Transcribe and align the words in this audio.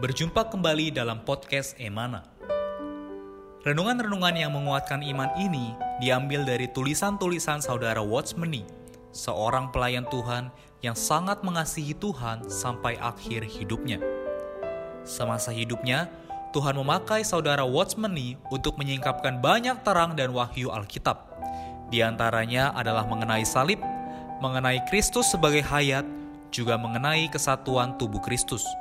Berjumpa 0.00 0.48
kembali 0.48 0.96
dalam 0.96 1.20
podcast 1.28 1.76
Emana. 1.76 2.24
Renungan-renungan 3.60 4.32
yang 4.32 4.56
menguatkan 4.56 5.04
iman 5.04 5.28
ini 5.36 5.76
diambil 6.00 6.48
dari 6.48 6.72
tulisan-tulisan 6.72 7.60
saudara 7.60 8.00
Watchmeni, 8.00 8.64
seorang 9.12 9.68
pelayan 9.68 10.08
Tuhan 10.08 10.48
yang 10.80 10.96
sangat 10.96 11.44
mengasihi 11.44 11.92
Tuhan 11.92 12.48
sampai 12.48 12.96
akhir 12.96 13.44
hidupnya. 13.44 14.00
Semasa 15.04 15.52
hidupnya, 15.52 16.08
Tuhan 16.56 16.80
memakai 16.80 17.20
saudara 17.20 17.68
Watchmeni 17.68 18.40
untuk 18.48 18.80
menyingkapkan 18.80 19.44
banyak 19.44 19.84
terang 19.84 20.16
dan 20.16 20.32
wahyu 20.32 20.72
Alkitab. 20.72 21.28
Di 21.92 22.00
antaranya 22.00 22.72
adalah 22.72 23.04
mengenai 23.04 23.44
salib, 23.44 23.82
mengenai 24.40 24.82
Kristus 24.88 25.28
sebagai 25.30 25.62
hayat, 25.62 26.04
juga 26.50 26.74
mengenai 26.74 27.30
kesatuan 27.30 27.94
tubuh 28.00 28.18
Kristus– 28.24 28.66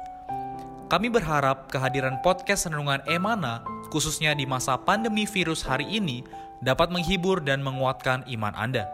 kami 0.90 1.06
berharap 1.06 1.70
kehadiran 1.70 2.18
podcast 2.26 2.66
Renungan 2.66 3.06
Emana, 3.06 3.62
khususnya 3.94 4.34
di 4.34 4.50
masa 4.50 4.74
pandemi 4.74 5.30
virus 5.30 5.62
hari 5.62 5.86
ini, 5.86 6.26
dapat 6.66 6.90
menghibur 6.90 7.46
dan 7.46 7.62
menguatkan 7.62 8.26
iman 8.26 8.58
Anda. 8.58 8.90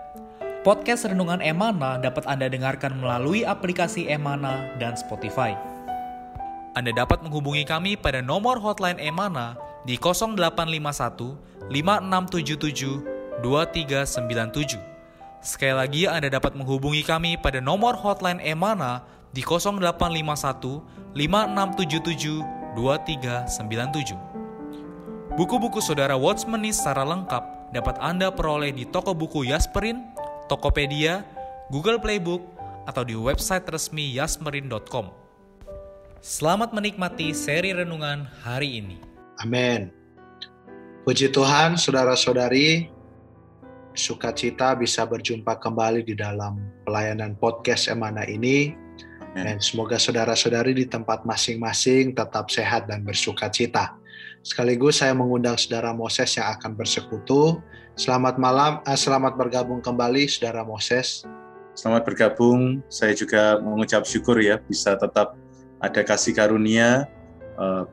Podcast 0.67 1.07
Renungan 1.07 1.39
Emana 1.39 1.95
dapat 1.95 2.27
Anda 2.27 2.51
dengarkan 2.51 2.99
melalui 2.99 3.47
aplikasi 3.47 4.11
Emana 4.11 4.75
dan 4.75 4.99
Spotify. 4.99 5.55
Anda 6.75 6.91
dapat 6.91 7.23
menghubungi 7.23 7.63
kami 7.63 7.95
pada 7.95 8.19
nomor 8.19 8.59
hotline 8.59 8.99
Emana 8.99 9.55
di 9.87 9.95
0851 9.95 11.71
5677 11.71 13.39
2397. 13.39 14.94
Sekali 15.45 15.77
lagi 15.77 16.09
Anda 16.09 16.33
dapat 16.33 16.57
menghubungi 16.57 17.05
kami 17.05 17.37
pada 17.37 17.61
nomor 17.61 17.93
hotline 17.93 18.41
Emana 18.41 19.05
di 19.29 19.45
0851 19.45 21.13
5677 21.13 22.73
2397. 22.73 25.37
Buku-buku 25.37 25.77
saudara 25.85 26.17
Watchmeni 26.17 26.73
secara 26.73 27.05
lengkap 27.05 27.77
dapat 27.77 27.93
Anda 28.01 28.33
peroleh 28.33 28.73
di 28.73 28.89
toko 28.89 29.13
buku 29.13 29.45
Yasmerin, 29.45 30.01
Tokopedia, 30.49 31.21
Google 31.69 32.01
Playbook, 32.01 32.41
atau 32.89 33.05
di 33.05 33.13
website 33.13 33.69
resmi 33.69 34.17
yasmerin.com. 34.17 35.13
Selamat 36.25 36.73
menikmati 36.73 37.37
seri 37.37 37.69
renungan 37.69 38.25
hari 38.41 38.81
ini. 38.81 38.97
Amin. 39.45 39.93
Puji 41.05 41.29
Tuhan, 41.29 41.77
saudara-saudari, 41.77 42.94
sukacita 43.95 44.75
bisa 44.75 45.07
berjumpa 45.07 45.57
kembali 45.59 46.03
di 46.03 46.13
dalam 46.19 46.59
pelayanan 46.83 47.33
podcast 47.39 47.87
Emana 47.87 48.27
ini 48.27 48.75
dan 49.35 49.59
semoga 49.59 49.99
saudara-saudari 49.99 50.71
di 50.71 50.85
tempat 50.87 51.27
masing-masing 51.27 52.15
tetap 52.15 52.47
sehat 52.47 52.87
dan 52.87 53.03
bersuka 53.03 53.51
cita. 53.51 53.95
Sekaligus 54.45 55.03
saya 55.03 55.11
mengundang 55.11 55.59
saudara 55.59 55.91
Moses 55.91 56.39
yang 56.39 56.55
akan 56.55 56.77
bersekutu. 56.77 57.59
Selamat 57.99 58.39
malam, 58.39 58.79
eh, 58.87 58.95
selamat 58.95 59.35
bergabung 59.35 59.83
kembali 59.83 60.27
saudara 60.31 60.63
Moses. 60.63 61.27
Selamat 61.75 62.07
bergabung. 62.07 62.79
Saya 62.87 63.11
juga 63.11 63.59
mengucap 63.59 64.07
syukur 64.07 64.39
ya 64.39 64.61
bisa 64.63 64.95
tetap 64.95 65.35
ada 65.83 66.01
kasih 66.07 66.31
karunia 66.31 67.03
uh, 67.59 67.83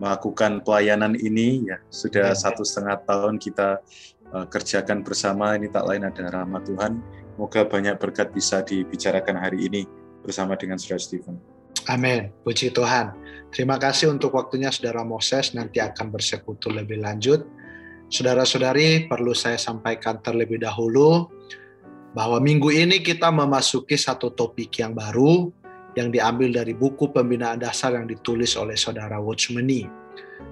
melakukan 0.00 0.64
pelayanan 0.64 1.14
ini 1.14 1.68
ya 1.68 1.78
sudah 1.92 2.32
satu 2.32 2.64
setengah 2.64 3.04
tahun 3.04 3.36
kita 3.36 3.78
kerjakan 4.30 5.02
bersama 5.02 5.58
ini 5.58 5.66
tak 5.66 5.86
lain 5.86 6.06
ada 6.06 6.30
rahmat 6.30 6.62
Tuhan. 6.66 7.02
Semoga 7.34 7.64
banyak 7.66 7.96
berkat 7.96 8.30
bisa 8.36 8.60
dibicarakan 8.62 9.40
hari 9.40 9.66
ini 9.66 9.82
bersama 10.20 10.54
dengan 10.54 10.76
Saudara 10.76 11.00
Stephen. 11.00 11.40
Amin. 11.88 12.28
Puji 12.44 12.70
Tuhan. 12.70 13.16
Terima 13.50 13.80
kasih 13.80 14.12
untuk 14.12 14.36
waktunya 14.36 14.70
Saudara 14.70 15.02
Moses. 15.02 15.56
Nanti 15.56 15.82
akan 15.82 16.12
bersekutu 16.12 16.70
lebih 16.70 17.02
lanjut. 17.02 17.42
Saudara-saudari, 18.10 19.06
perlu 19.06 19.34
saya 19.34 19.58
sampaikan 19.58 20.18
terlebih 20.22 20.62
dahulu 20.62 21.30
bahwa 22.10 22.42
minggu 22.42 22.74
ini 22.74 23.02
kita 23.02 23.30
memasuki 23.30 23.94
satu 23.94 24.34
topik 24.34 24.82
yang 24.82 24.94
baru 24.94 25.50
yang 25.94 26.10
diambil 26.10 26.62
dari 26.62 26.74
buku 26.74 27.10
pembinaan 27.10 27.58
dasar 27.62 27.94
yang 27.94 28.06
ditulis 28.06 28.54
oleh 28.54 28.78
Saudara 28.78 29.18
Watchmeni. 29.18 29.99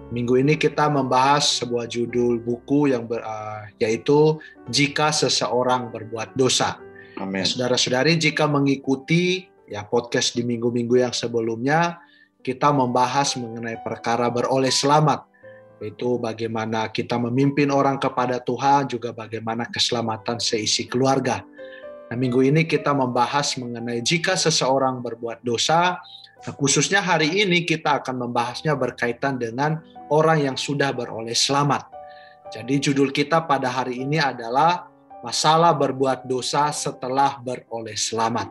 Minggu 0.08 0.40
ini 0.40 0.56
kita 0.56 0.88
membahas 0.88 1.60
sebuah 1.60 1.84
judul 1.84 2.40
buku 2.40 2.92
yang 2.92 3.04
ber, 3.04 3.20
uh, 3.20 3.68
yaitu 3.76 4.40
Jika 4.72 5.12
Seseorang 5.12 5.92
Berbuat 5.92 6.32
Dosa. 6.32 6.80
Amin. 7.20 7.44
Saudara-saudari, 7.44 8.16
jika 8.16 8.48
mengikuti 8.48 9.50
ya 9.68 9.84
podcast 9.84 10.32
di 10.32 10.46
minggu-minggu 10.46 10.96
yang 10.96 11.12
sebelumnya 11.12 12.00
kita 12.40 12.72
membahas 12.72 13.36
mengenai 13.36 13.84
perkara 13.84 14.32
beroleh 14.32 14.72
selamat 14.72 15.28
yaitu 15.78 16.18
bagaimana 16.18 16.90
kita 16.90 17.14
memimpin 17.20 17.70
orang 17.70 18.02
kepada 18.02 18.42
Tuhan 18.42 18.90
juga 18.90 19.14
bagaimana 19.14 19.68
keselamatan 19.70 20.42
seisi 20.42 20.90
keluarga. 20.90 21.46
Nah, 22.08 22.16
minggu 22.16 22.40
ini 22.40 22.64
kita 22.64 22.96
membahas 22.96 23.52
mengenai 23.60 24.00
jika 24.00 24.32
seseorang 24.32 25.04
berbuat 25.04 25.44
dosa, 25.44 26.00
nah, 26.44 26.52
khususnya 26.56 27.04
hari 27.04 27.44
ini 27.44 27.68
kita 27.68 28.00
akan 28.00 28.28
membahasnya 28.28 28.72
berkaitan 28.72 29.36
dengan 29.36 29.84
orang 30.08 30.48
yang 30.48 30.56
sudah 30.56 30.88
beroleh 30.96 31.36
selamat. 31.36 31.84
Jadi 32.48 32.80
judul 32.80 33.12
kita 33.12 33.44
pada 33.44 33.68
hari 33.68 34.00
ini 34.00 34.16
adalah 34.16 34.88
masalah 35.20 35.76
berbuat 35.76 36.24
dosa 36.24 36.72
setelah 36.72 37.36
beroleh 37.44 37.96
selamat. 37.96 38.48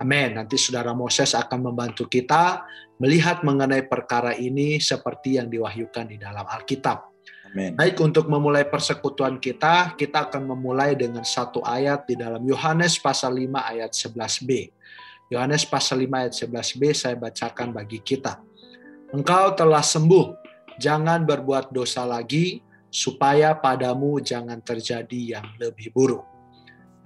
Amin. 0.00 0.40
Nanti 0.40 0.56
saudara 0.56 0.96
Moses 0.96 1.36
akan 1.36 1.72
membantu 1.72 2.08
kita 2.08 2.64
melihat 2.96 3.44
mengenai 3.44 3.84
perkara 3.84 4.32
ini 4.32 4.80
seperti 4.80 5.36
yang 5.36 5.52
diwahyukan 5.52 6.08
di 6.08 6.16
dalam 6.16 6.48
Alkitab. 6.48 7.15
Amin. 7.52 7.72
Baik, 7.78 8.02
untuk 8.02 8.26
memulai 8.26 8.66
persekutuan 8.66 9.38
kita, 9.38 9.94
kita 9.94 10.28
akan 10.28 10.56
memulai 10.56 10.98
dengan 10.98 11.22
satu 11.22 11.62
ayat 11.62 12.04
di 12.04 12.18
dalam 12.18 12.42
Yohanes 12.42 12.98
pasal 12.98 13.38
5 13.38 13.56
ayat 13.56 13.90
11b. 13.94 14.50
Yohanes 15.30 15.66
pasal 15.66 16.06
5 16.06 16.20
ayat 16.22 16.34
11b 16.34 16.82
saya 16.94 17.16
bacakan 17.18 17.74
bagi 17.74 18.02
kita. 18.02 18.38
Engkau 19.14 19.54
telah 19.54 19.82
sembuh, 19.82 20.34
jangan 20.82 21.22
berbuat 21.22 21.70
dosa 21.70 22.02
lagi, 22.02 22.62
supaya 22.90 23.52
padamu 23.58 24.18
jangan 24.22 24.62
terjadi 24.62 25.38
yang 25.38 25.46
lebih 25.60 25.92
buruk. 25.92 26.24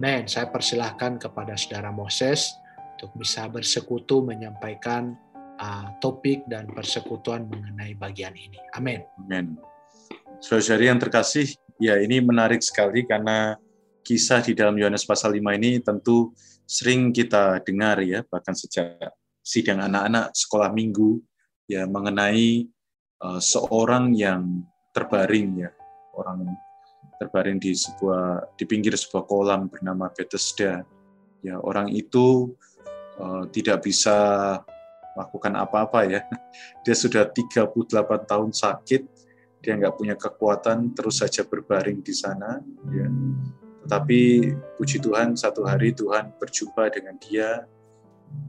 Men, 0.01 0.25
saya 0.25 0.49
persilahkan 0.49 1.21
kepada 1.21 1.59
saudara 1.61 1.93
Moses 1.93 2.49
untuk 2.97 3.13
bisa 3.21 3.49
bersekutu 3.49 4.25
menyampaikan 4.25 5.13
uh, 5.61 5.93
topik 6.01 6.49
dan 6.49 6.69
persekutuan 6.73 7.49
mengenai 7.49 7.93
bagian 7.97 8.33
ini. 8.33 8.57
Amin. 8.77 9.05
Amin. 9.21 9.61
Saudari 10.41 10.89
yang 10.89 10.97
terkasih, 10.97 11.53
ya 11.77 12.01
ini 12.01 12.17
menarik 12.25 12.65
sekali 12.65 13.05
karena 13.05 13.61
kisah 14.01 14.41
di 14.41 14.57
dalam 14.57 14.73
Yohanes 14.73 15.05
pasal 15.05 15.37
5 15.37 15.61
ini 15.61 15.85
tentu 15.85 16.33
sering 16.65 17.13
kita 17.13 17.61
dengar 17.61 18.01
ya, 18.01 18.25
bahkan 18.25 18.57
sejak 18.57 19.13
sidang 19.45 19.85
anak-anak 19.85 20.33
sekolah 20.33 20.73
minggu 20.73 21.21
ya 21.69 21.85
mengenai 21.85 22.65
uh, 23.21 23.37
seorang 23.37 24.17
yang 24.17 24.65
terbaring 24.97 25.69
ya, 25.69 25.71
orang 26.17 26.57
terbaring 27.21 27.61
di 27.61 27.77
sebuah 27.77 28.57
di 28.57 28.65
pinggir 28.65 28.97
sebuah 28.97 29.29
kolam 29.29 29.69
bernama 29.69 30.09
Bethesda. 30.09 30.89
Ya, 31.45 31.61
orang 31.61 31.93
itu 31.93 32.57
uh, 33.21 33.45
tidak 33.53 33.85
bisa 33.85 34.17
melakukan 35.13 35.53
apa-apa 35.53 36.09
ya. 36.09 36.25
Dia 36.89 36.97
sudah 36.97 37.29
38 37.29 37.77
tahun 38.25 38.51
sakit, 38.57 39.20
dia 39.61 39.77
nggak 39.77 39.97
punya 39.97 40.17
kekuatan, 40.17 40.97
terus 40.97 41.21
saja 41.21 41.45
berbaring 41.45 42.01
di 42.01 42.15
sana. 42.17 42.61
Ya. 42.93 43.09
Tetapi 43.87 44.21
puji 44.81 45.01
Tuhan, 45.01 45.37
satu 45.37 45.65
hari 45.69 45.93
Tuhan 45.93 46.33
berjumpa 46.37 46.89
dengan 46.93 47.17
dia, 47.21 47.65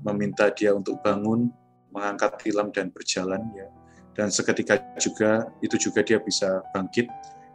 meminta 0.04 0.48
dia 0.52 0.72
untuk 0.72 1.00
bangun, 1.04 1.52
mengangkat 1.92 2.40
tilam 2.40 2.72
dan 2.72 2.92
berjalan. 2.92 3.44
Ya. 3.56 3.68
Dan 4.12 4.28
seketika 4.31 4.80
juga, 5.00 5.52
itu 5.63 5.75
juga 5.80 6.04
dia 6.04 6.19
bisa 6.19 6.63
bangkit 6.75 7.08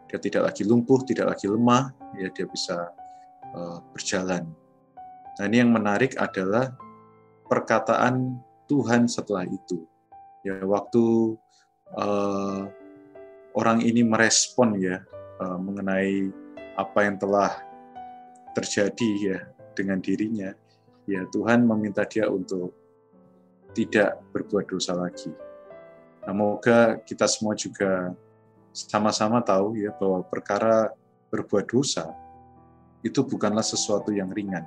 dia 0.06 0.18
tidak 0.22 0.42
lagi 0.50 0.62
lumpuh, 0.62 1.02
tidak 1.02 1.34
lagi 1.34 1.50
lemah, 1.50 1.90
ya 2.14 2.30
dia 2.30 2.46
bisa 2.46 2.94
uh, 3.54 3.82
berjalan. 3.90 4.46
Nah 5.36 5.44
ini 5.50 5.56
yang 5.66 5.74
menarik 5.74 6.14
adalah 6.16 6.72
perkataan 7.50 8.38
Tuhan 8.70 9.10
setelah 9.10 9.44
itu. 9.44 9.82
Ya 10.46 10.62
waktu 10.62 11.34
uh, 11.98 12.70
orang 13.56 13.80
ini 13.80 14.04
merespon 14.04 14.76
ya 14.76 15.00
uh, 15.40 15.58
mengenai 15.58 16.28
apa 16.76 17.08
yang 17.08 17.16
telah 17.16 17.56
terjadi 18.52 19.10
ya 19.20 19.38
dengan 19.72 20.00
dirinya, 20.00 20.52
ya 21.08 21.24
Tuhan 21.32 21.64
meminta 21.64 22.04
dia 22.04 22.28
untuk 22.28 22.72
tidak 23.72 24.20
berbuat 24.32 24.68
dosa 24.68 24.96
lagi. 24.96 25.32
Nah, 26.24 26.32
moga 26.32 27.00
kita 27.04 27.28
semua 27.28 27.56
juga 27.56 28.12
sama-sama 28.72 29.40
tahu 29.40 29.76
ya 29.80 29.92
bahwa 29.96 30.24
perkara 30.24 30.92
berbuat 31.32 31.68
dosa 31.68 32.12
itu 33.04 33.24
bukanlah 33.24 33.64
sesuatu 33.64 34.12
yang 34.12 34.32
ringan. 34.32 34.64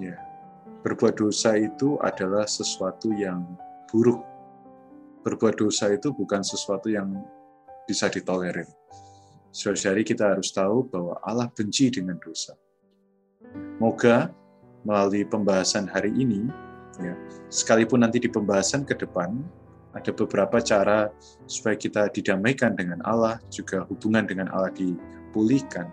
Ya, 0.00 0.16
berbuat 0.80 1.20
dosa 1.20 1.56
itu 1.56 2.00
adalah 2.00 2.48
sesuatu 2.48 3.12
yang 3.12 3.44
buruk. 3.92 4.24
Berbuat 5.20 5.60
dosa 5.60 5.92
itu 5.92 6.08
bukan 6.16 6.40
sesuatu 6.40 6.88
yang 6.88 7.20
bisa 7.90 8.06
ditolerir. 8.06 8.70
Saudari 9.50 10.06
kita 10.06 10.30
harus 10.30 10.54
tahu 10.54 10.86
bahwa 10.86 11.18
Allah 11.26 11.50
benci 11.50 11.90
dengan 11.90 12.14
dosa. 12.22 12.54
Moga 13.82 14.30
melalui 14.86 15.26
pembahasan 15.26 15.90
hari 15.90 16.14
ini, 16.14 16.46
ya, 17.02 17.18
sekalipun 17.50 18.06
nanti 18.06 18.22
di 18.22 18.30
pembahasan 18.30 18.86
ke 18.86 18.94
depan, 18.94 19.42
ada 19.90 20.14
beberapa 20.14 20.62
cara 20.62 21.10
supaya 21.50 21.74
kita 21.74 22.06
didamaikan 22.14 22.78
dengan 22.78 23.02
Allah, 23.02 23.42
juga 23.50 23.82
hubungan 23.90 24.22
dengan 24.22 24.46
Allah 24.54 24.70
dipulihkan. 24.70 25.90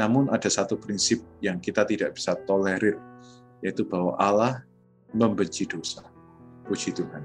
Namun 0.00 0.32
ada 0.32 0.48
satu 0.48 0.80
prinsip 0.80 1.20
yang 1.44 1.60
kita 1.60 1.84
tidak 1.84 2.16
bisa 2.16 2.40
tolerir, 2.48 2.96
yaitu 3.60 3.84
bahwa 3.84 4.16
Allah 4.16 4.64
membenci 5.12 5.68
dosa. 5.68 6.08
Puji 6.64 6.96
Tuhan. 6.96 7.20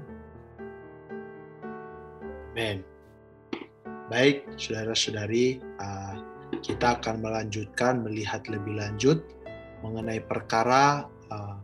Amin. 2.52 2.89
Baik, 4.10 4.42
saudara-saudari, 4.58 5.62
uh, 5.78 6.18
kita 6.66 6.98
akan 6.98 7.22
melanjutkan 7.22 8.02
melihat 8.02 8.42
lebih 8.50 8.74
lanjut 8.74 9.22
mengenai 9.86 10.18
perkara 10.18 11.06
uh, 11.30 11.54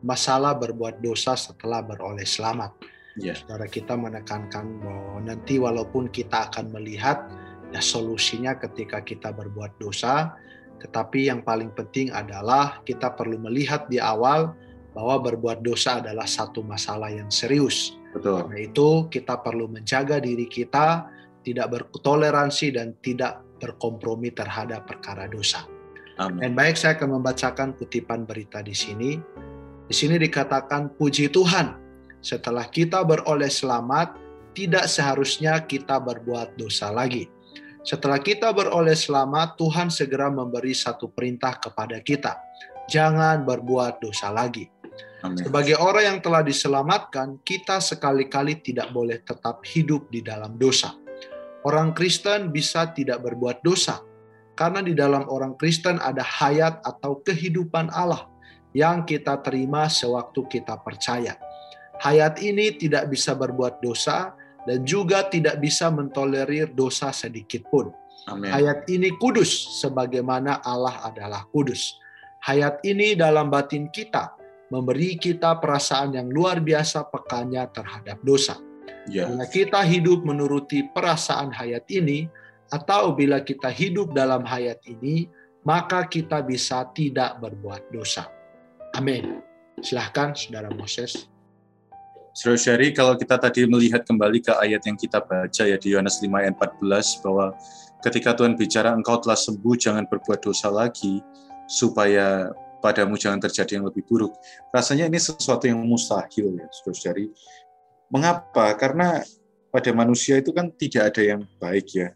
masalah 0.00 0.56
berbuat 0.56 1.04
dosa 1.04 1.36
setelah 1.36 1.84
beroleh 1.84 2.24
selamat. 2.24 2.72
Yeah. 3.20 3.36
Saudara 3.36 3.68
kita 3.68 4.00
menekankan 4.00 4.80
bahwa 4.80 5.20
nanti 5.28 5.60
walaupun 5.60 6.08
kita 6.08 6.48
akan 6.48 6.72
melihat 6.72 7.20
ya 7.68 7.84
solusinya 7.84 8.56
ketika 8.56 9.04
kita 9.04 9.36
berbuat 9.36 9.76
dosa, 9.76 10.32
tetapi 10.80 11.28
yang 11.28 11.44
paling 11.44 11.68
penting 11.76 12.08
adalah 12.16 12.80
kita 12.88 13.12
perlu 13.12 13.36
melihat 13.36 13.92
di 13.92 14.00
awal 14.00 14.56
bahwa 14.96 15.20
berbuat 15.20 15.60
dosa 15.60 16.00
adalah 16.00 16.24
satu 16.24 16.64
masalah 16.64 17.12
yang 17.12 17.28
serius. 17.28 17.92
Betul. 18.16 18.48
Karena 18.48 18.58
itu 18.64 18.88
kita 19.12 19.36
perlu 19.44 19.68
menjaga 19.68 20.16
diri 20.16 20.48
kita 20.48 21.19
tidak 21.44 21.72
bertoleransi 21.72 22.76
dan 22.76 22.96
tidak 23.00 23.40
berkompromi 23.60 24.32
terhadap 24.32 24.88
perkara 24.88 25.28
dosa. 25.28 25.64
Amin. 26.20 26.40
Dan 26.40 26.50
baik 26.52 26.76
saya 26.76 26.96
akan 26.96 27.20
membacakan 27.20 27.76
kutipan 27.76 28.28
berita 28.28 28.60
di 28.60 28.76
sini. 28.76 29.16
Di 29.88 29.94
sini 29.96 30.20
dikatakan 30.20 30.94
puji 30.94 31.32
Tuhan, 31.32 31.74
setelah 32.20 32.68
kita 32.68 33.00
beroleh 33.02 33.48
selamat, 33.48 34.14
tidak 34.52 34.86
seharusnya 34.86 35.64
kita 35.64 35.96
berbuat 35.98 36.60
dosa 36.60 36.92
lagi. 36.92 37.26
Setelah 37.80 38.20
kita 38.20 38.52
beroleh 38.52 38.92
selamat, 38.92 39.56
Tuhan 39.56 39.88
segera 39.88 40.28
memberi 40.28 40.76
satu 40.76 41.08
perintah 41.08 41.56
kepada 41.56 41.96
kita. 42.04 42.36
Jangan 42.92 43.48
berbuat 43.48 44.04
dosa 44.04 44.28
lagi. 44.28 44.68
Amin. 45.24 45.40
Sebagai 45.40 45.80
orang 45.80 46.04
yang 46.04 46.18
telah 46.20 46.44
diselamatkan, 46.44 47.40
kita 47.40 47.80
sekali-kali 47.80 48.60
tidak 48.60 48.92
boleh 48.92 49.24
tetap 49.24 49.64
hidup 49.64 50.12
di 50.12 50.20
dalam 50.20 50.60
dosa. 50.60 50.92
Orang 51.60 51.92
Kristen 51.92 52.48
bisa 52.48 52.88
tidak 52.96 53.20
berbuat 53.20 53.60
dosa, 53.60 54.00
karena 54.56 54.80
di 54.80 54.96
dalam 54.96 55.28
orang 55.28 55.56
Kristen 55.60 56.00
ada 56.00 56.24
hayat 56.24 56.80
atau 56.84 57.20
kehidupan 57.20 57.92
Allah 57.92 58.28
yang 58.72 59.04
kita 59.04 59.40
terima 59.44 59.88
sewaktu 59.90 60.46
kita 60.48 60.80
percaya. 60.80 61.36
Hayat 62.00 62.40
ini 62.40 62.72
tidak 62.80 63.12
bisa 63.12 63.36
berbuat 63.36 63.84
dosa 63.84 64.32
dan 64.64 64.88
juga 64.88 65.28
tidak 65.28 65.60
bisa 65.60 65.92
mentolerir 65.92 66.72
dosa 66.72 67.12
sedikit 67.12 67.60
pun. 67.68 67.92
Hayat 68.28 68.88
ini 68.88 69.12
kudus 69.20 69.80
sebagaimana 69.84 70.64
Allah 70.64 70.96
adalah 71.04 71.44
kudus. 71.52 71.96
Hayat 72.40 72.80
ini 72.88 73.12
dalam 73.12 73.52
batin 73.52 73.92
kita 73.92 74.32
memberi 74.72 75.18
kita 75.18 75.60
perasaan 75.60 76.16
yang 76.16 76.32
luar 76.32 76.62
biasa 76.62 77.04
pekanya 77.10 77.68
terhadap 77.68 78.16
dosa. 78.24 78.56
Yeah. 79.08 79.32
Bila 79.32 79.46
kita 79.48 79.80
hidup 79.86 80.26
menuruti 80.26 80.84
perasaan 80.92 81.54
hayat 81.54 81.88
ini, 81.88 82.28
atau 82.70 83.12
bila 83.12 83.42
kita 83.42 83.66
hidup 83.68 84.14
dalam 84.14 84.46
hayat 84.46 84.78
ini, 84.86 85.26
maka 85.66 86.06
kita 86.06 86.40
bisa 86.40 86.86
tidak 86.94 87.42
berbuat 87.42 87.90
dosa. 87.90 88.30
Amin. 88.94 89.42
Silahkan, 89.82 90.32
Saudara 90.32 90.70
Moses. 90.70 91.26
Saudara 92.30 92.62
Syari, 92.62 92.94
kalau 92.94 93.18
kita 93.18 93.36
tadi 93.42 93.66
melihat 93.66 94.06
kembali 94.06 94.38
ke 94.38 94.54
ayat 94.54 94.86
yang 94.86 94.94
kita 94.94 95.18
baca 95.18 95.62
ya 95.66 95.76
di 95.76 95.92
Yohanes 95.92 96.22
5 96.22 96.30
ayat 96.30 96.54
14, 96.54 97.26
bahwa 97.26 97.46
ketika 98.06 98.38
Tuhan 98.38 98.54
bicara, 98.54 98.94
engkau 98.94 99.18
telah 99.18 99.34
sembuh, 99.34 99.74
jangan 99.74 100.06
berbuat 100.06 100.38
dosa 100.38 100.70
lagi, 100.70 101.18
supaya 101.66 102.54
padamu 102.80 103.18
jangan 103.18 103.42
terjadi 103.42 103.82
yang 103.82 103.86
lebih 103.90 104.06
buruk. 104.06 104.32
Rasanya 104.70 105.10
ini 105.10 105.18
sesuatu 105.18 105.68
yang 105.68 105.82
mustahil 105.82 106.54
ya, 106.54 106.66
saudara 106.70 106.96
Syari. 106.96 107.24
Mengapa? 108.10 108.74
Karena 108.74 109.22
pada 109.70 109.90
manusia 109.94 110.42
itu 110.42 110.50
kan 110.50 110.68
tidak 110.74 111.14
ada 111.14 111.22
yang 111.22 111.40
baik 111.62 111.86
ya. 111.94 112.10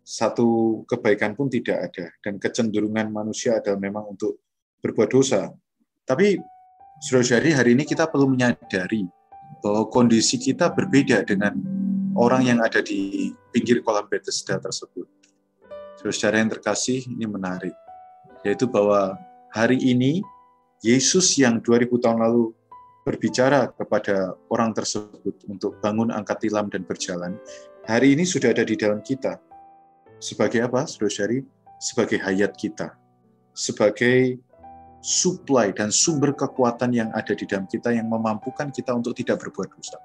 Satu 0.00 0.80
kebaikan 0.88 1.36
pun 1.36 1.52
tidak 1.52 1.92
ada. 1.92 2.08
Dan 2.24 2.40
kecenderungan 2.40 3.12
manusia 3.12 3.60
adalah 3.60 3.76
memang 3.76 4.16
untuk 4.16 4.40
berbuat 4.80 5.12
dosa. 5.12 5.52
Tapi 6.08 6.40
saudara 7.04 7.44
hari 7.52 7.76
ini 7.76 7.84
kita 7.84 8.08
perlu 8.08 8.32
menyadari 8.32 9.04
bahwa 9.60 9.84
kondisi 9.92 10.40
kita 10.40 10.72
berbeda 10.72 11.28
dengan 11.28 11.60
orang 12.16 12.48
yang 12.48 12.58
ada 12.64 12.80
di 12.80 13.30
pinggir 13.52 13.84
kolam 13.84 14.08
Bethesda 14.08 14.56
tersebut. 14.56 15.04
Saudara 16.00 16.40
yang 16.40 16.48
terkasih, 16.48 17.04
ini 17.04 17.28
menarik. 17.28 17.74
Yaitu 18.48 18.64
bahwa 18.64 19.18
hari 19.52 19.76
ini 19.76 20.24
Yesus 20.80 21.34
yang 21.36 21.58
2000 21.58 21.90
tahun 21.98 22.22
lalu 22.22 22.54
berbicara 23.08 23.72
kepada 23.72 24.36
orang 24.52 24.76
tersebut 24.76 25.32
untuk 25.48 25.80
bangun 25.80 26.12
angkat 26.12 26.44
tilam 26.44 26.68
dan 26.68 26.84
berjalan, 26.84 27.40
hari 27.88 28.12
ini 28.12 28.28
sudah 28.28 28.52
ada 28.52 28.68
di 28.68 28.76
dalam 28.76 29.00
kita. 29.00 29.40
Sebagai 30.20 30.60
apa, 30.60 30.84
saudara 30.84 31.40
Sebagai 31.80 32.20
hayat 32.20 32.52
kita. 32.58 32.92
Sebagai 33.56 34.36
supply 35.00 35.70
dan 35.72 35.88
sumber 35.88 36.34
kekuatan 36.34 36.90
yang 36.90 37.08
ada 37.14 37.32
di 37.32 37.46
dalam 37.46 37.70
kita 37.70 37.94
yang 37.94 38.10
memampukan 38.10 38.68
kita 38.74 38.92
untuk 38.92 39.14
tidak 39.14 39.40
berbuat 39.40 39.70
dosa. 39.72 39.96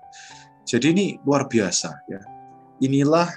Jadi 0.64 0.94
ini 0.94 1.06
luar 1.26 1.50
biasa 1.50 1.90
ya. 2.08 2.22
Inilah 2.80 3.28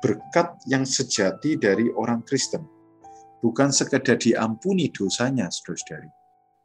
berkat 0.00 0.58
yang 0.66 0.82
sejati 0.88 1.60
dari 1.60 1.92
orang 1.92 2.24
Kristen. 2.24 2.64
Bukan 3.44 3.68
sekedar 3.68 4.16
diampuni 4.16 4.88
dosanya, 4.88 5.52
saudara-saudari. 5.52 6.08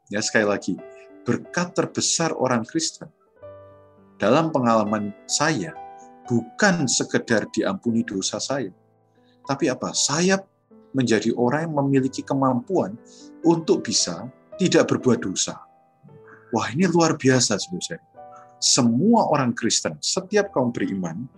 Ya 0.08 0.24
sekali 0.24 0.48
lagi, 0.48 0.74
berkat 1.24 1.76
terbesar 1.76 2.34
orang 2.36 2.64
Kristen 2.68 3.10
dalam 4.20 4.52
pengalaman 4.52 5.16
saya 5.26 5.72
bukan 6.28 6.86
sekedar 6.86 7.48
diampuni 7.50 8.06
dosa 8.06 8.38
saya, 8.38 8.70
tapi 9.48 9.72
apa? 9.72 9.96
Saya 9.96 10.38
menjadi 10.94 11.34
orang 11.34 11.70
yang 11.70 11.76
memiliki 11.86 12.22
kemampuan 12.22 12.98
untuk 13.42 13.82
bisa 13.82 14.30
tidak 14.62 14.92
berbuat 14.92 15.24
dosa. 15.24 15.58
Wah, 16.54 16.68
ini 16.74 16.90
luar 16.90 17.16
biasa 17.18 17.58
sebenarnya. 17.62 18.02
Semua 18.60 19.32
orang 19.32 19.56
Kristen, 19.56 19.96
setiap 20.04 20.52
kaum 20.52 20.76
beriman, 20.76 21.30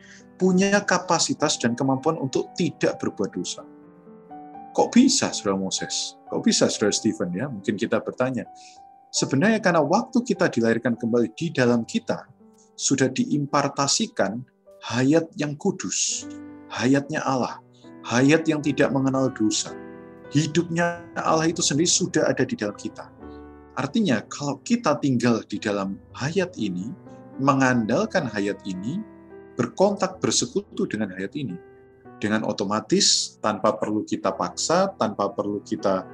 punya 0.41 0.81
kapasitas 0.81 1.61
dan 1.61 1.77
kemampuan 1.77 2.17
untuk 2.17 2.49
tidak 2.57 2.97
berbuat 2.97 3.29
dosa. 3.37 3.61
Kok 4.73 4.89
bisa, 4.89 5.29
Saudara 5.35 5.59
Moses? 5.59 6.17
Kok 6.31 6.41
bisa, 6.41 6.65
Saudara 6.71 6.95
Stephen? 6.95 7.29
Ya, 7.35 7.45
mungkin 7.45 7.77
kita 7.77 8.01
bertanya, 8.01 8.49
Sebenarnya 9.11 9.59
karena 9.59 9.83
waktu 9.83 10.23
kita 10.23 10.47
dilahirkan 10.47 10.95
kembali 10.95 11.35
di 11.35 11.51
dalam 11.51 11.83
kita, 11.83 12.31
sudah 12.79 13.11
diimpartasikan 13.11 14.39
hayat 14.87 15.27
yang 15.35 15.53
kudus, 15.59 16.25
hayatnya 16.71 17.19
Allah, 17.21 17.59
hayat 18.07 18.47
yang 18.47 18.63
tidak 18.63 18.89
mengenal 18.95 19.27
dosa. 19.35 19.75
Hidupnya 20.31 21.03
Allah 21.19 21.51
itu 21.51 21.59
sendiri 21.59 21.91
sudah 21.91 22.31
ada 22.31 22.47
di 22.47 22.55
dalam 22.55 22.73
kita. 22.79 23.11
Artinya 23.75 24.23
kalau 24.31 24.63
kita 24.63 24.95
tinggal 25.03 25.43
di 25.43 25.59
dalam 25.59 25.99
hayat 26.15 26.55
ini, 26.55 26.87
mengandalkan 27.35 28.31
hayat 28.31 28.63
ini, 28.63 29.03
berkontak 29.59 30.23
bersekutu 30.23 30.87
dengan 30.87 31.11
hayat 31.11 31.35
ini, 31.35 31.59
dengan 32.23 32.47
otomatis 32.47 33.35
tanpa 33.43 33.75
perlu 33.75 34.07
kita 34.07 34.31
paksa, 34.31 34.95
tanpa 34.95 35.35
perlu 35.35 35.59
kita 35.67 36.07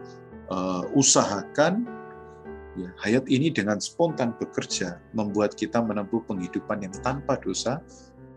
uh, 0.49 0.83
usahakan, 0.97 1.96
Ya, 2.77 2.93
hayat 3.01 3.25
ini 3.25 3.49
dengan 3.49 3.81
spontan 3.81 4.37
bekerja 4.37 5.01
membuat 5.17 5.57
kita 5.57 5.81
menempuh 5.81 6.21
penghidupan 6.29 6.85
yang 6.85 6.93
tanpa 7.01 7.33
dosa, 7.41 7.81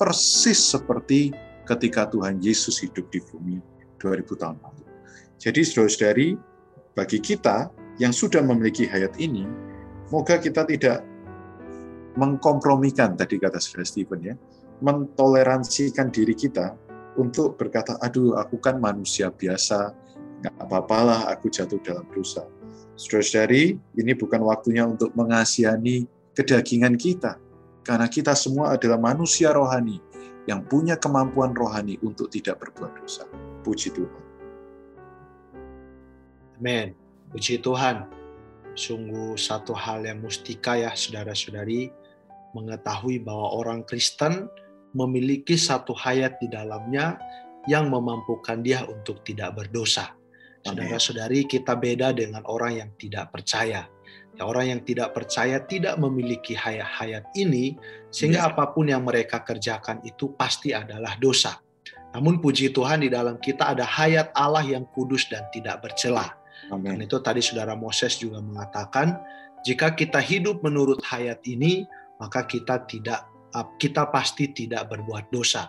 persis 0.00 0.56
seperti 0.56 1.28
ketika 1.68 2.08
Tuhan 2.08 2.40
Yesus 2.40 2.80
hidup 2.80 3.04
di 3.12 3.20
bumi 3.20 3.60
2000 4.00 4.40
tahun 4.40 4.56
lalu. 4.64 4.84
Jadi 5.36 5.60
saudara-saudari, 5.60 6.28
bagi 6.96 7.20
kita 7.20 7.68
yang 8.00 8.16
sudah 8.16 8.40
memiliki 8.40 8.88
hayat 8.88 9.12
ini, 9.20 9.44
moga 10.08 10.40
kita 10.40 10.64
tidak 10.64 11.04
mengkompromikan 12.16 13.20
tadi 13.20 13.36
kata 13.36 13.60
saudara 13.60 13.84
Stephen 13.84 14.24
ya, 14.24 14.34
mentoleransikan 14.80 16.08
diri 16.08 16.32
kita 16.32 16.80
untuk 17.20 17.60
berkata, 17.60 18.00
aduh 18.00 18.40
aku 18.40 18.56
kan 18.56 18.80
manusia 18.80 19.28
biasa, 19.28 19.92
nggak 20.40 20.54
apa-apalah 20.64 21.28
aku 21.28 21.52
jatuh 21.52 21.76
dalam 21.84 22.08
dosa 22.08 22.48
Saudara-saudari, 23.00 23.80
ini 23.96 24.12
bukan 24.12 24.44
waktunya 24.44 24.84
untuk 24.84 25.16
mengasihani 25.16 26.04
kedagingan 26.36 27.00
kita. 27.00 27.40
Karena 27.80 28.04
kita 28.12 28.36
semua 28.36 28.76
adalah 28.76 29.00
manusia 29.00 29.56
rohani 29.56 29.96
yang 30.44 30.60
punya 30.68 31.00
kemampuan 31.00 31.56
rohani 31.56 31.96
untuk 32.04 32.28
tidak 32.28 32.60
berbuat 32.60 33.00
dosa. 33.00 33.24
Puji 33.64 33.96
Tuhan. 33.96 34.22
Amin. 36.60 36.92
Puji 37.32 37.64
Tuhan. 37.64 38.04
Sungguh 38.76 39.32
satu 39.40 39.72
hal 39.72 40.04
yang 40.04 40.20
mustika 40.20 40.76
ya 40.76 40.92
saudara-saudari 40.92 41.88
mengetahui 42.52 43.24
bahwa 43.24 43.64
orang 43.64 43.80
Kristen 43.88 44.44
memiliki 44.92 45.56
satu 45.56 45.96
hayat 45.96 46.36
di 46.36 46.52
dalamnya 46.52 47.16
yang 47.64 47.88
memampukan 47.88 48.60
dia 48.60 48.84
untuk 48.84 49.24
tidak 49.24 49.56
berdosa. 49.56 50.19
Saudara-saudari, 50.60 51.48
kita 51.48 51.76
beda 51.76 52.12
dengan 52.12 52.44
orang 52.44 52.72
yang 52.84 52.90
tidak 53.00 53.32
percaya. 53.32 53.88
Ya, 54.36 54.42
orang 54.44 54.76
yang 54.76 54.80
tidak 54.84 55.12
percaya 55.16 55.60
tidak 55.64 55.96
memiliki 55.96 56.52
hayat-hayat 56.56 57.32
ini, 57.36 57.76
sehingga 58.12 58.44
yes. 58.44 58.48
apa 58.52 58.72
pun 58.72 58.88
yang 58.88 59.04
mereka 59.04 59.40
kerjakan 59.44 60.00
itu 60.04 60.32
pasti 60.36 60.72
adalah 60.72 61.16
dosa. 61.20 61.60
Namun 62.10 62.42
puji 62.42 62.74
Tuhan 62.74 63.06
di 63.06 63.10
dalam 63.12 63.38
kita 63.38 63.72
ada 63.72 63.86
hayat 63.86 64.34
Allah 64.34 64.66
yang 64.66 64.84
kudus 64.90 65.30
dan 65.30 65.46
tidak 65.54 65.80
bercela. 65.84 66.36
Dan 66.70 67.02
itu 67.02 67.18
tadi 67.18 67.42
saudara 67.42 67.74
Moses 67.74 68.18
juga 68.18 68.38
mengatakan, 68.38 69.18
jika 69.66 69.92
kita 69.94 70.22
hidup 70.22 70.62
menurut 70.62 71.02
hayat 71.02 71.42
ini, 71.48 71.88
maka 72.20 72.46
kita 72.46 72.84
tidak 72.86 73.26
kita 73.82 74.06
pasti 74.14 74.54
tidak 74.54 74.86
berbuat 74.86 75.34
dosa. 75.34 75.66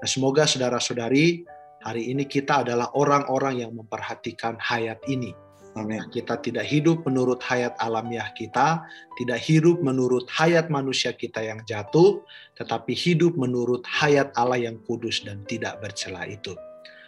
Nah, 0.00 0.08
semoga 0.08 0.48
saudara-saudari 0.48 1.46
hari 1.80 2.12
ini 2.12 2.28
kita 2.28 2.64
adalah 2.64 2.92
orang-orang 2.96 3.64
yang 3.64 3.72
memperhatikan 3.76 4.56
hayat 4.60 5.00
ini. 5.08 5.32
Amin. 5.78 6.02
Kita 6.10 6.42
tidak 6.42 6.66
hidup 6.66 7.06
menurut 7.06 7.38
hayat 7.46 7.78
alamiah 7.78 8.34
kita, 8.34 8.82
tidak 9.14 9.38
hidup 9.38 9.78
menurut 9.78 10.26
hayat 10.26 10.66
manusia 10.66 11.14
kita 11.14 11.46
yang 11.46 11.62
jatuh, 11.62 12.26
tetapi 12.58 12.90
hidup 12.90 13.38
menurut 13.38 13.86
hayat 13.86 14.34
Allah 14.34 14.58
yang 14.58 14.82
kudus 14.82 15.22
dan 15.22 15.46
tidak 15.46 15.78
bercela 15.78 16.26
itu. 16.26 16.58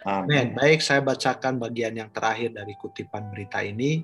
Amin. 0.07 0.55
Baik, 0.55 0.79
saya 0.79 1.03
bacakan 1.03 1.59
bagian 1.59 1.95
yang 1.95 2.07
terakhir 2.11 2.55
dari 2.55 2.75
kutipan 2.79 3.27
berita 3.31 3.59
ini. 3.63 4.03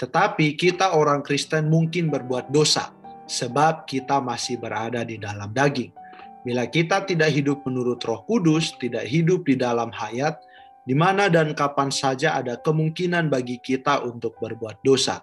Tetapi 0.00 0.56
kita 0.56 0.96
orang 0.96 1.20
Kristen 1.20 1.68
mungkin 1.68 2.08
berbuat 2.08 2.48
dosa, 2.48 2.96
sebab 3.28 3.84
kita 3.84 4.24
masih 4.24 4.56
berada 4.56 5.04
di 5.04 5.20
dalam 5.20 5.52
daging. 5.52 5.92
Bila 6.42 6.66
kita 6.66 7.06
tidak 7.06 7.30
hidup 7.30 7.62
menurut 7.62 8.02
Roh 8.02 8.26
Kudus, 8.26 8.74
tidak 8.82 9.06
hidup 9.06 9.46
di 9.46 9.54
dalam 9.54 9.94
hayat, 9.94 10.42
di 10.82 10.94
mana 10.98 11.30
dan 11.30 11.54
kapan 11.54 11.94
saja 11.94 12.34
ada 12.34 12.58
kemungkinan 12.58 13.30
bagi 13.30 13.62
kita 13.62 14.02
untuk 14.02 14.34
berbuat 14.42 14.82
dosa. 14.82 15.22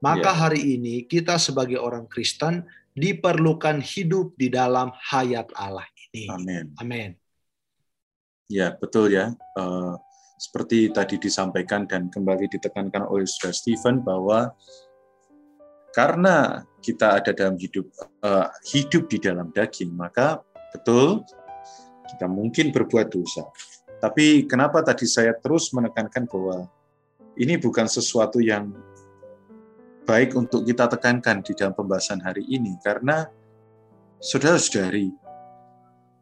Maka 0.00 0.32
yeah. 0.32 0.40
hari 0.48 0.60
ini 0.80 1.04
kita 1.04 1.36
sebagai 1.36 1.76
orang 1.80 2.08
Kristen 2.08 2.64
diperlukan 2.96 3.84
hidup 3.84 4.32
di 4.40 4.48
dalam 4.48 4.92
hayat 5.12 5.52
Allah 5.56 5.84
ini. 6.12 6.24
Amin. 6.32 6.64
Amin. 6.80 7.10
Ya, 8.48 8.72
betul 8.76 9.12
ya. 9.12 9.36
Uh, 9.56 9.96
seperti 10.40 10.92
tadi 10.92 11.16
disampaikan 11.20 11.84
dan 11.88 12.08
kembali 12.08 12.48
ditekankan 12.52 13.04
oleh 13.08 13.24
Saudara 13.28 13.56
Stephen 13.56 14.04
bahwa 14.04 14.52
karena 15.94 16.66
kita 16.84 17.22
ada 17.22 17.30
dalam 17.32 17.56
hidup 17.56 17.86
uh, 18.20 18.50
hidup 18.66 19.08
di 19.08 19.16
dalam 19.22 19.48
daging, 19.54 19.94
maka 19.94 20.42
betul 20.74 21.22
kita 22.10 22.26
mungkin 22.26 22.74
berbuat 22.74 23.08
dosa. 23.14 23.46
Tapi 24.02 24.44
kenapa 24.44 24.84
tadi 24.84 25.08
saya 25.08 25.32
terus 25.32 25.72
menekankan 25.72 26.28
bahwa 26.28 26.68
ini 27.40 27.56
bukan 27.56 27.88
sesuatu 27.88 28.42
yang 28.42 28.74
baik 30.04 30.36
untuk 30.36 30.68
kita 30.68 30.90
tekankan 30.90 31.40
di 31.40 31.56
dalam 31.56 31.72
pembahasan 31.72 32.20
hari 32.20 32.44
ini 32.44 32.76
karena 32.84 33.24
saudara-saudari 34.20 35.08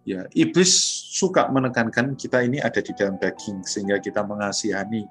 ya 0.07 0.23
iblis 0.39 0.71
suka 1.11 1.51
menekankan 1.51 2.15
kita 2.15 2.47
ini 2.47 2.63
ada 2.63 2.79
di 2.79 2.95
dalam 2.95 3.19
daging 3.19 3.67
sehingga 3.67 3.99
kita 3.99 4.23
mengasihani 4.23 5.11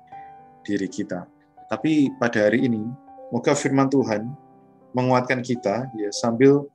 diri 0.64 0.88
kita. 0.88 1.28
Tapi 1.68 2.12
pada 2.20 2.48
hari 2.48 2.68
ini, 2.68 2.84
moga 3.32 3.56
firman 3.56 3.88
Tuhan 3.88 4.28
menguatkan 4.92 5.40
kita 5.40 5.88
ya 5.96 6.12
sambil 6.12 6.68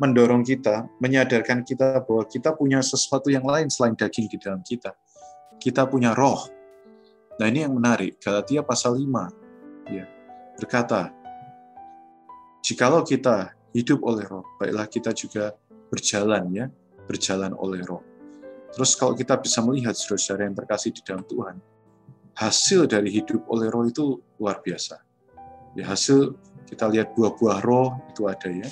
mendorong 0.00 0.46
kita, 0.46 0.88
menyadarkan 1.02 1.66
kita 1.66 2.00
bahwa 2.04 2.24
kita 2.24 2.54
punya 2.56 2.80
sesuatu 2.80 3.28
yang 3.28 3.44
lain 3.44 3.68
selain 3.68 3.96
daging 3.96 4.28
di 4.30 4.38
dalam 4.40 4.62
kita. 4.64 4.96
Kita 5.60 5.86
punya 5.86 6.16
roh. 6.16 6.48
Nah, 7.38 7.46
ini 7.48 7.64
yang 7.64 7.76
menarik. 7.76 8.20
Galatia 8.20 8.64
pasal 8.64 8.98
5 8.98 9.88
ya, 9.88 10.04
berkata, 10.58 11.12
jikalau 12.62 13.02
kita 13.02 13.52
hidup 13.72 14.04
oleh 14.04 14.24
roh, 14.28 14.44
baiklah 14.60 14.86
kita 14.86 15.10
juga 15.16 15.56
berjalan 15.88 16.44
ya, 16.52 16.66
berjalan 17.08 17.52
oleh 17.56 17.80
roh. 17.84 18.04
Terus 18.72 18.96
kalau 18.96 19.12
kita 19.12 19.36
bisa 19.36 19.60
melihat 19.60 19.92
saudara-saudara 19.92 20.48
yang 20.48 20.56
terkasih 20.56 20.90
di 20.96 21.02
dalam 21.04 21.24
Tuhan, 21.28 21.60
hasil 22.36 22.88
dari 22.88 23.12
hidup 23.12 23.44
oleh 23.52 23.68
roh 23.68 23.84
itu 23.84 24.16
luar 24.40 24.64
biasa. 24.64 24.96
Ya, 25.76 25.88
hasil 25.88 26.36
kita 26.68 26.88
lihat 26.88 27.12
buah-buah 27.12 27.60
roh 27.60 27.92
itu 28.08 28.24
ada 28.28 28.48
ya. 28.48 28.68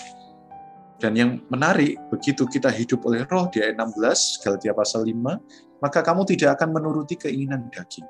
Dan 1.01 1.17
yang 1.17 1.41
menarik, 1.49 1.97
begitu 2.13 2.45
kita 2.45 2.69
hidup 2.69 3.09
oleh 3.09 3.25
roh 3.25 3.49
di 3.49 3.65
ayat 3.65 3.81
16, 3.81 4.45
Galatia 4.45 4.77
pasal 4.77 5.09
5, 5.09 5.81
maka 5.81 6.05
kamu 6.05 6.29
tidak 6.29 6.61
akan 6.61 6.77
menuruti 6.77 7.17
keinginan 7.17 7.73
daging. 7.73 8.05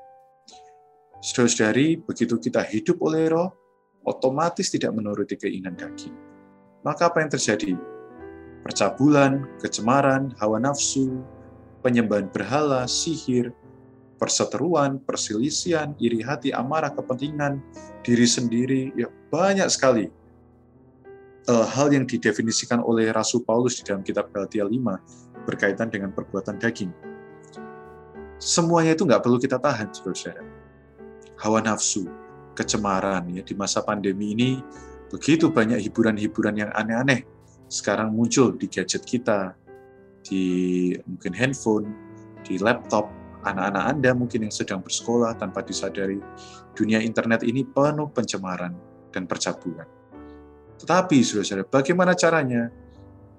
Saudara-saudari, 1.22 2.02
begitu 2.02 2.34
kita 2.42 2.66
hidup 2.66 2.98
oleh 2.98 3.30
roh, 3.30 3.54
otomatis 4.02 4.74
tidak 4.74 4.90
menuruti 4.90 5.38
keinginan 5.38 5.78
daging. 5.78 6.10
Maka 6.82 7.14
apa 7.14 7.22
yang 7.22 7.30
terjadi? 7.30 7.78
Percabulan, 8.66 9.46
kecemaran, 9.62 10.34
hawa 10.42 10.58
nafsu, 10.58 11.22
penyembahan 11.86 12.26
berhala, 12.26 12.90
sihir, 12.90 13.54
perseteruan, 14.18 14.98
perselisihan, 15.06 15.94
iri 16.02 16.26
hati, 16.26 16.50
amarah, 16.50 16.90
kepentingan, 16.90 17.62
diri 18.02 18.26
sendiri, 18.26 18.90
ya 18.98 19.06
banyak 19.30 19.70
sekali 19.70 20.10
uh, 21.50 21.66
hal 21.66 21.90
yang 21.90 22.06
didefinisikan 22.06 22.78
oleh 22.78 23.10
Rasul 23.10 23.42
Paulus 23.42 23.82
di 23.82 23.82
dalam 23.82 24.06
kitab 24.06 24.30
Galatia 24.30 24.62
5 24.62 25.44
berkaitan 25.44 25.90
dengan 25.90 26.14
perbuatan 26.14 26.62
daging. 26.62 26.94
Semuanya 28.40 28.94
itu 28.94 29.04
nggak 29.04 29.20
perlu 29.20 29.36
kita 29.36 29.58
tahan, 29.60 29.92
saudara 29.92 30.40
Hawa 31.40 31.60
nafsu, 31.60 32.08
kecemaran, 32.56 33.28
ya 33.32 33.42
di 33.44 33.52
masa 33.58 33.82
pandemi 33.84 34.32
ini 34.32 34.50
begitu 35.10 35.50
banyak 35.50 35.82
hiburan-hiburan 35.90 36.54
yang 36.54 36.70
aneh-aneh 36.72 37.26
sekarang 37.66 38.14
muncul 38.14 38.54
di 38.54 38.70
gadget 38.70 39.02
kita, 39.02 39.56
di 40.24 40.92
mungkin 41.08 41.32
handphone, 41.32 41.86
di 42.44 42.60
laptop, 42.60 43.08
anak-anak 43.44 43.84
Anda 43.96 44.10
mungkin 44.12 44.48
yang 44.48 44.54
sedang 44.54 44.80
bersekolah 44.84 45.36
tanpa 45.40 45.64
disadari 45.64 46.20
dunia 46.76 47.00
internet 47.00 47.40
ini 47.44 47.64
penuh 47.64 48.08
pencemaran 48.12 48.76
dan 49.10 49.24
percabulan. 49.24 49.99
Tetapi 50.80 51.20
saudara-saudara, 51.20 51.68
bagaimana 51.68 52.16
caranya? 52.16 52.72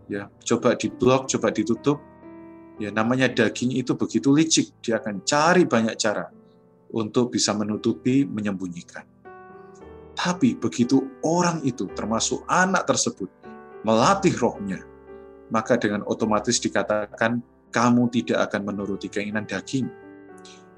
Ya, 0.05 0.29
coba 0.45 0.77
diblok, 0.77 1.25
coba 1.25 1.49
ditutup. 1.49 1.97
Ya, 2.77 2.93
namanya 2.93 3.29
daging 3.29 3.77
itu 3.77 3.97
begitu 3.97 4.29
licik, 4.33 4.77
dia 4.81 5.01
akan 5.01 5.25
cari 5.25 5.65
banyak 5.65 5.97
cara 5.97 6.29
untuk 6.93 7.33
bisa 7.33 7.53
menutupi, 7.57 8.25
menyembunyikan. 8.25 9.05
Tapi 10.13 10.53
begitu 10.59 11.17
orang 11.25 11.65
itu, 11.65 11.89
termasuk 11.97 12.45
anak 12.45 12.85
tersebut, 12.85 13.29
melatih 13.81 14.33
rohnya, 14.37 14.85
maka 15.49 15.77
dengan 15.81 16.05
otomatis 16.05 16.61
dikatakan 16.61 17.41
kamu 17.71 18.11
tidak 18.11 18.51
akan 18.51 18.61
menuruti 18.69 19.07
keinginan 19.07 19.47
daging. 19.47 19.89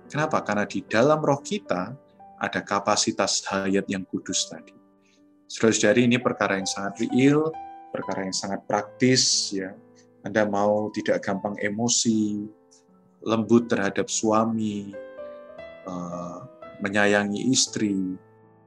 Kenapa? 0.08 0.46
Karena 0.46 0.64
di 0.70 0.86
dalam 0.86 1.20
roh 1.20 1.42
kita 1.42 1.92
ada 2.38 2.60
kapasitas 2.62 3.42
hayat 3.50 3.90
yang 3.90 4.06
kudus 4.06 4.46
tadi. 4.48 4.83
Saudara-saudari 5.54 6.10
ini 6.10 6.18
perkara 6.18 6.58
yang 6.58 6.66
sangat 6.66 7.06
real, 7.06 7.54
perkara 7.94 8.26
yang 8.26 8.34
sangat 8.34 8.66
praktis 8.66 9.54
ya. 9.54 9.70
Anda 10.26 10.50
mau 10.50 10.90
tidak 10.90 11.22
gampang 11.22 11.54
emosi, 11.62 12.42
lembut 13.22 13.70
terhadap 13.70 14.10
suami, 14.10 14.98
eh, 15.86 16.38
menyayangi 16.82 17.54
istri, 17.54 18.18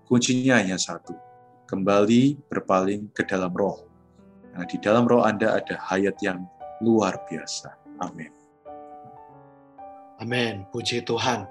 kuncinya 0.07 0.63
hanya 0.63 0.79
satu, 0.79 1.19
kembali 1.67 2.39
berpaling 2.47 3.11
ke 3.11 3.27
dalam 3.27 3.51
roh. 3.51 3.83
Nah, 4.55 4.63
di 4.63 4.79
dalam 4.79 5.11
roh 5.11 5.27
Anda 5.27 5.59
ada 5.59 5.83
hayat 5.91 6.23
yang 6.23 6.47
luar 6.87 7.19
biasa. 7.27 7.75
Amin. 7.99 8.31
Amin. 10.23 10.63
Puji 10.71 11.03
Tuhan. 11.03 11.51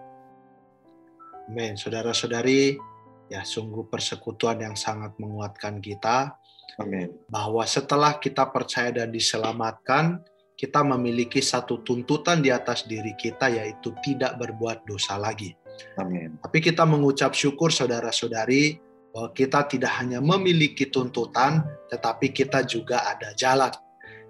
Amin. 1.52 1.76
Saudara-saudari, 1.76 2.80
ya 3.30 3.42
sungguh 3.42 3.90
persekutuan 3.90 4.62
yang 4.62 4.76
sangat 4.78 5.18
menguatkan 5.18 5.82
kita. 5.82 6.38
Amin. 6.82 7.14
Bahwa 7.32 7.64
setelah 7.64 8.20
kita 8.20 8.52
percaya 8.52 8.92
dan 8.92 9.10
diselamatkan, 9.10 10.20
kita 10.56 10.84
memiliki 10.88 11.44
satu 11.44 11.84
tuntutan 11.84 12.40
di 12.40 12.52
atas 12.52 12.88
diri 12.88 13.12
kita 13.20 13.52
yaitu 13.52 13.92
tidak 14.04 14.40
berbuat 14.40 14.88
dosa 14.88 15.20
lagi. 15.20 15.52
Amin. 16.00 16.40
Tapi 16.40 16.64
kita 16.64 16.88
mengucap 16.88 17.36
syukur 17.36 17.72
saudara-saudari 17.72 18.80
bahwa 19.12 19.32
kita 19.32 19.68
tidak 19.68 19.96
hanya 20.00 20.20
memiliki 20.20 20.92
tuntutan, 20.92 21.64
tetapi 21.88 22.32
kita 22.36 22.68
juga 22.68 23.04
ada 23.08 23.32
jalan. 23.36 23.72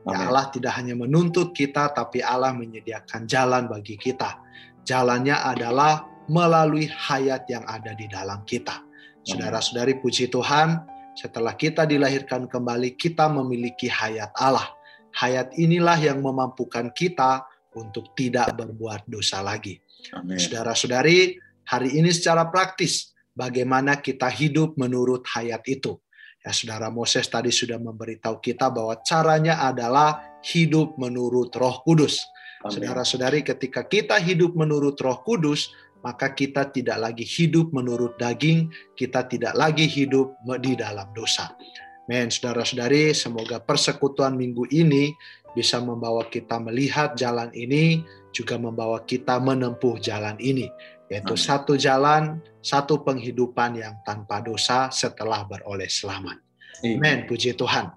Ya. 0.06 0.30
Allah 0.30 0.54
tidak 0.54 0.78
hanya 0.78 0.94
menuntut 0.94 1.50
kita, 1.58 1.90
tapi 1.90 2.22
Allah 2.22 2.54
menyediakan 2.54 3.25
jalan 3.25 3.66
bagi 3.66 3.98
kita. 3.98 4.38
Jalannya 4.86 5.34
adalah 5.34 6.06
melalui 6.30 6.86
hayat 6.86 7.50
yang 7.50 7.66
ada 7.66 7.98
di 7.98 8.06
dalam 8.06 8.46
kita. 8.46 8.85
Saudara-saudari 9.25 9.98
puji 9.98 10.29
Tuhan, 10.29 10.86
setelah 11.17 11.58
kita 11.58 11.89
dilahirkan 11.89 12.46
kembali, 12.46 12.94
kita 12.94 13.25
memiliki 13.25 13.89
hayat 13.89 14.29
Allah. 14.38 14.70
Hayat 15.17 15.58
inilah 15.58 15.98
yang 15.98 16.22
memampukan 16.22 16.94
kita 16.94 17.41
untuk 17.74 18.13
tidak 18.13 18.53
berbuat 18.53 19.10
dosa 19.10 19.41
lagi. 19.41 19.82
Amin. 20.13 20.38
Saudara-saudari, 20.38 21.41
hari 21.65 21.89
ini 21.98 22.13
secara 22.13 22.46
praktis, 22.53 23.17
bagaimana 23.34 23.98
kita 23.98 24.29
hidup 24.29 24.77
menurut 24.77 25.25
hayat 25.34 25.65
itu. 25.65 25.98
Ya, 26.46 26.53
Saudara 26.53 26.94
Moses 26.94 27.25
tadi 27.25 27.50
sudah 27.50 27.82
memberitahu 27.82 28.38
kita 28.38 28.70
bahwa 28.70 29.01
caranya 29.01 29.65
adalah 29.65 30.38
hidup 30.46 31.01
menurut 31.01 31.50
Roh 31.58 31.82
Kudus. 31.82 32.22
Saudara-saudari, 32.62 33.41
ketika 33.41 33.86
kita 33.86 34.22
hidup 34.22 34.53
menurut 34.53 34.98
Roh 35.01 35.25
Kudus, 35.25 35.74
maka 36.06 36.38
kita 36.38 36.70
tidak 36.70 37.02
lagi 37.02 37.26
hidup 37.26 37.74
menurut 37.74 38.14
daging, 38.22 38.70
kita 38.94 39.26
tidak 39.26 39.58
lagi 39.58 39.90
hidup 39.90 40.38
di 40.62 40.78
dalam 40.78 41.10
dosa. 41.18 41.58
Men, 42.06 42.30
saudara-saudari, 42.30 43.18
semoga 43.18 43.58
persekutuan 43.58 44.38
minggu 44.38 44.70
ini 44.70 45.10
bisa 45.58 45.82
membawa 45.82 46.30
kita 46.30 46.62
melihat 46.62 47.18
jalan 47.18 47.50
ini, 47.58 48.06
juga 48.30 48.62
membawa 48.62 49.02
kita 49.02 49.42
menempuh 49.42 49.98
jalan 49.98 50.38
ini, 50.38 50.70
yaitu 51.10 51.34
Amin. 51.34 51.48
satu 51.50 51.74
jalan, 51.74 52.38
satu 52.62 53.02
penghidupan 53.02 53.82
yang 53.82 53.98
tanpa 54.06 54.46
dosa 54.46 54.94
setelah 54.94 55.42
beroleh 55.50 55.90
selamat. 55.90 56.38
Amin, 56.86 57.26
puji 57.26 57.58
Tuhan. 57.58 57.90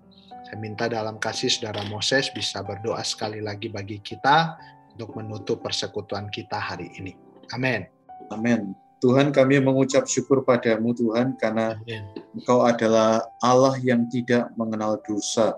Saya 0.48 0.56
minta 0.56 0.88
dalam 0.88 1.20
kasih 1.20 1.52
saudara 1.52 1.84
Moses 1.92 2.32
bisa 2.32 2.64
berdoa 2.64 3.04
sekali 3.04 3.44
lagi 3.44 3.68
bagi 3.68 4.00
kita 4.00 4.56
untuk 4.96 5.12
menutup 5.20 5.60
persekutuan 5.60 6.32
kita 6.32 6.56
hari 6.56 6.88
ini. 6.96 7.12
Amin. 7.52 7.97
Amin. 8.32 8.74
Tuhan 8.98 9.30
kami 9.30 9.62
mengucap 9.62 10.10
syukur 10.10 10.42
padamu 10.42 10.90
Tuhan 10.90 11.38
karena 11.38 11.78
Amin. 11.78 12.02
Engkau 12.34 12.66
adalah 12.66 13.22
Allah 13.38 13.78
yang 13.78 14.10
tidak 14.10 14.50
mengenal 14.58 14.98
dosa. 15.06 15.54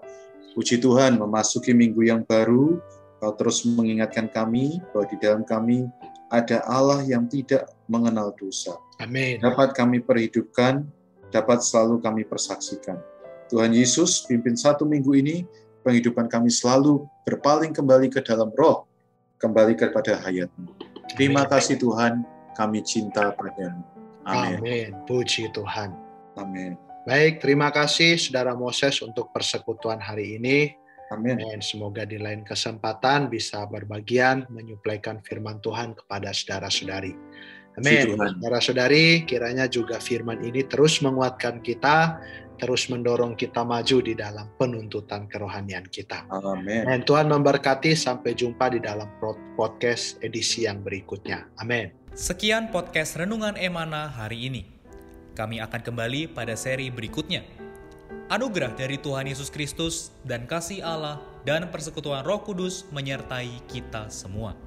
Puji 0.52 0.82
Tuhan, 0.82 1.16
memasuki 1.16 1.70
minggu 1.72 2.04
yang 2.04 2.26
baru, 2.26 2.82
Kau 3.20 3.36
terus 3.36 3.68
mengingatkan 3.68 4.32
kami 4.32 4.80
bahwa 4.90 5.04
di 5.04 5.16
dalam 5.20 5.44
kami 5.44 5.84
ada 6.32 6.64
Allah 6.64 7.04
yang 7.04 7.28
tidak 7.28 7.68
mengenal 7.84 8.32
dosa. 8.32 8.80
Amin. 8.96 9.36
Dapat 9.44 9.76
kami 9.76 10.00
perhidupkan, 10.00 10.88
dapat 11.28 11.60
selalu 11.60 12.00
kami 12.00 12.24
persaksikan. 12.24 12.96
Tuhan 13.52 13.76
Yesus, 13.76 14.24
pimpin 14.24 14.56
satu 14.56 14.88
minggu 14.88 15.12
ini, 15.20 15.44
penghidupan 15.84 16.32
kami 16.32 16.48
selalu 16.48 17.04
berpaling 17.28 17.76
kembali 17.76 18.08
ke 18.08 18.24
dalam 18.24 18.48
roh, 18.56 18.88
kembali 19.36 19.76
kepada 19.76 20.16
hayatmu. 20.24 20.72
Terima 21.12 21.44
kasih 21.44 21.76
Tuhan, 21.76 22.24
kami 22.54 22.83
cinta 22.83 23.33
padamu. 23.35 23.83
Amin. 24.26 24.61
Amin. 24.61 24.90
Puji 25.09 25.50
Tuhan. 25.50 25.97
Amin. 26.37 26.76
Baik, 27.09 27.40
terima 27.40 27.73
kasih 27.73 28.21
saudara 28.21 28.52
Moses 28.52 29.00
untuk 29.00 29.33
persekutuan 29.33 29.99
hari 29.99 30.37
ini. 30.37 30.76
Amin. 31.11 31.42
Dan 31.42 31.59
semoga 31.59 32.07
di 32.07 32.21
lain 32.21 32.47
kesempatan 32.47 33.26
bisa 33.26 33.66
berbagian 33.66 34.47
menyuplaikan 34.47 35.19
firman 35.26 35.59
Tuhan 35.59 35.99
kepada 35.99 36.30
saudara-saudari. 36.30 37.16
Amin. 37.80 38.14
Saudara-saudari, 38.14 39.26
kiranya 39.26 39.66
juga 39.66 39.99
firman 39.99 40.45
ini 40.47 40.62
terus 40.69 41.02
menguatkan 41.02 41.64
kita, 41.66 42.21
terus 42.62 42.87
mendorong 42.92 43.35
kita 43.35 43.66
maju 43.66 43.99
di 44.04 44.14
dalam 44.14 44.47
penuntutan 44.54 45.26
kerohanian 45.26 45.89
kita. 45.91 46.28
Amin. 46.30 46.86
Dan 46.86 47.02
Tuhan 47.02 47.26
memberkati 47.26 47.97
sampai 47.97 48.36
jumpa 48.36 48.71
di 48.71 48.78
dalam 48.78 49.10
podcast 49.58 50.21
edisi 50.23 50.69
yang 50.69 50.84
berikutnya. 50.84 51.49
Amin. 51.58 52.00
Sekian 52.10 52.75
podcast 52.75 53.14
Renungan 53.14 53.54
Emana 53.54 54.10
hari 54.10 54.50
ini. 54.50 54.66
Kami 55.38 55.62
akan 55.62 55.78
kembali 55.78 56.34
pada 56.34 56.58
seri 56.58 56.90
berikutnya. 56.90 57.46
Anugerah 58.26 58.75
dari 58.75 58.99
Tuhan 58.99 59.30
Yesus 59.30 59.46
Kristus 59.46 60.10
dan 60.26 60.50
kasih 60.50 60.82
Allah 60.82 61.23
dan 61.46 61.70
persekutuan 61.70 62.26
Roh 62.26 62.42
Kudus 62.42 62.82
menyertai 62.90 63.62
kita 63.70 64.10
semua. 64.10 64.58